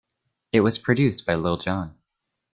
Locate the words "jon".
1.57-1.93